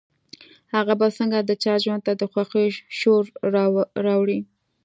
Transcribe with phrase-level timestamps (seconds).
[0.75, 3.23] هغه به څنګه د چا ژوند ته د خوښيو شور
[4.07, 4.39] راوړي.